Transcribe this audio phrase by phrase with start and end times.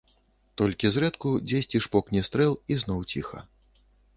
[0.61, 3.47] Толькі зрэдку дзесьці шпокне стрэл, і зноў ціха.